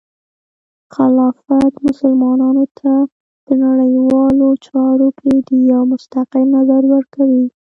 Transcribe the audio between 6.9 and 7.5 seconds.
ورکوي.